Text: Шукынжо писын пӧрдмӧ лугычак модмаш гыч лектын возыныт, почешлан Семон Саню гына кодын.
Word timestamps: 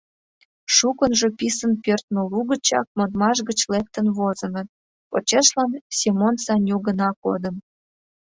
Шукынжо 0.75 1.27
писын 1.39 1.73
пӧрдмӧ 1.83 2.21
лугычак 2.31 2.87
модмаш 2.97 3.37
гыч 3.49 3.59
лектын 3.71 4.07
возыныт, 4.17 4.67
почешлан 5.09 5.71
Семон 5.99 6.35
Саню 6.45 6.77
гына 6.87 7.09
кодын. 7.23 7.55